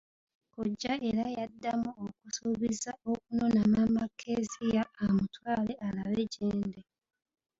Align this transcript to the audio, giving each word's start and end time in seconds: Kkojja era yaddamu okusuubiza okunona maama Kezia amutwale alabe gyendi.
Kkojja 0.45 0.93
era 1.09 1.25
yaddamu 1.37 1.89
okusuubiza 2.05 2.91
okunona 3.11 3.61
maama 3.73 4.03
Kezia 4.19 4.83
amutwale 5.05 5.73
alabe 5.87 6.23
gyendi. 6.33 6.81